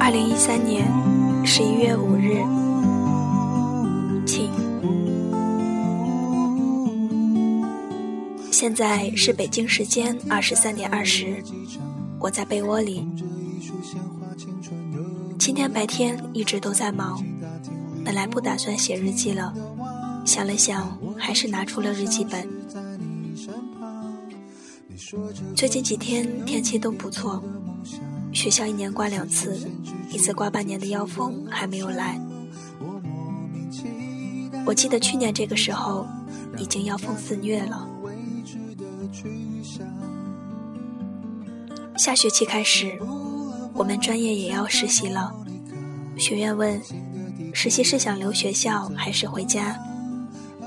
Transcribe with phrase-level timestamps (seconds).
[0.00, 0.84] 二零一三年
[1.46, 2.42] 十一月五日，
[4.26, 4.50] 请。
[8.50, 11.40] 现在是北京时间二十三点二十，
[12.18, 13.06] 我在被窝里。
[15.38, 17.24] 今天白天一直都在忙，
[18.04, 19.54] 本来不打算写日记了，
[20.24, 22.48] 想了想，还是拿出了日记本。
[25.54, 27.42] 最近几天天气都不错，
[28.32, 29.58] 学校一年刮两次，
[30.10, 32.20] 一次刮半年的妖风还没有来。
[34.64, 36.06] 我记得去年这个时候
[36.56, 37.88] 已经妖风肆虐了。
[41.98, 42.98] 下学期开始，
[43.74, 45.32] 我们专业也要实习了。
[46.16, 46.80] 学院问，
[47.52, 49.78] 实习是想留学校还是回家？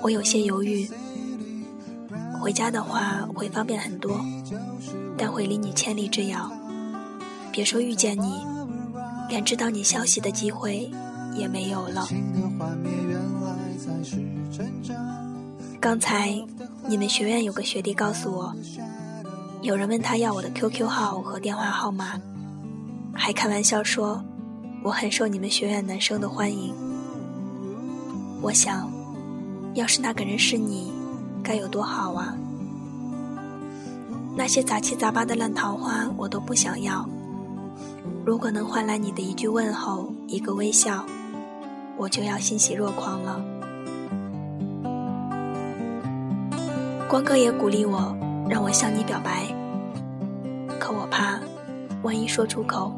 [0.01, 0.89] 我有些犹豫。
[2.39, 4.23] 回家的话会方便很多，
[5.17, 6.51] 但会离你千里之遥。
[7.51, 8.45] 别说遇见你，
[9.29, 10.91] 连知道你消息的机会
[11.33, 12.07] 也没有了。
[15.79, 16.37] 刚才
[16.87, 18.55] 你们学院有个学弟告诉我。
[19.61, 22.19] 有人问他要我的 QQ 号和电话号码，
[23.11, 24.23] 还开玩笑说
[24.83, 26.71] 我很受你们学院男生的欢迎。
[28.41, 28.91] 我想，
[29.75, 30.91] 要是那个人是你，
[31.43, 32.35] 该有多好啊！
[34.35, 37.07] 那些杂七杂八的烂桃花我都不想要。
[38.25, 41.05] 如果能换来你的一句问候、一个微笑，
[41.97, 43.39] 我就要欣喜若狂了。
[47.07, 48.15] 光哥也鼓励我。
[48.47, 49.47] 让我向你表白，
[50.79, 51.39] 可我怕，
[52.03, 52.93] 万一说出口，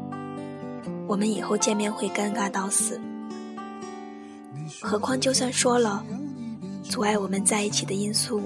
[1.06, 3.00] 我们以后见面会尴尬到死。
[4.82, 6.04] 何况就算说了，
[6.88, 8.42] 阻碍我们在一起的因素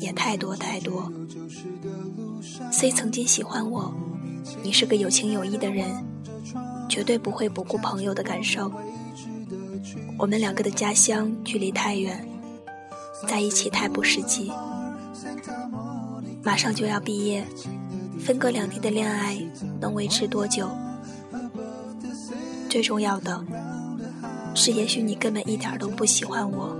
[0.00, 1.10] 也太多太多。
[2.72, 3.94] 虽曾经喜欢我，
[4.62, 5.88] 你是个有情有义的人，
[6.88, 8.70] 绝对不会不顾朋友的感受。
[10.18, 12.26] 我们两个的家乡距离太远，
[13.28, 14.50] 在一起太不实际。
[16.42, 17.44] 马上就要毕业，
[18.18, 19.38] 分隔两地的恋爱
[19.80, 20.68] 能维持多久？
[22.68, 23.44] 最重要的
[24.54, 26.76] 是，也许你根本一点都不喜欢我。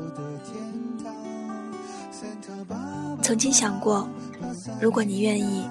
[3.23, 4.09] 曾经想过，
[4.81, 5.69] 如果你愿意，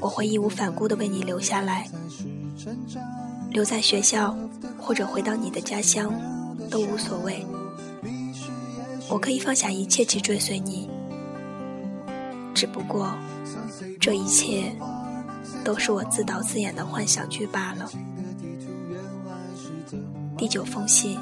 [0.00, 1.88] 我会义无反顾的为你留下来，
[3.50, 4.36] 留在学校
[4.78, 6.12] 或者回到你的家乡
[6.70, 7.44] 都无所谓。
[9.08, 10.88] 我可以放下一切去追随你。
[12.54, 13.16] 只不过，
[14.00, 14.74] 这一切
[15.64, 17.90] 都是我自导自演的幻想剧罢了。
[20.36, 21.18] 第九封信。